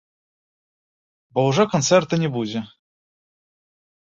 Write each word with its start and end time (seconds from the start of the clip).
Бо 1.35 1.39
ўжо 1.49 1.63
канцэрта 1.73 2.13
не 2.25 2.29
будзе. 2.39 2.59